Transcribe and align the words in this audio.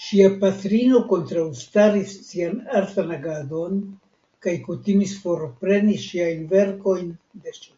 Ŝia 0.00 0.26
patrino 0.42 0.98
kontraŭstaris 1.12 2.12
sian 2.28 2.54
artan 2.82 3.10
agadon 3.16 3.82
kaj 4.46 4.54
kutimis 4.68 5.18
forpreni 5.26 5.98
ŝiajn 6.08 6.50
verkojn 6.56 7.14
de 7.48 7.60
ŝi. 7.62 7.70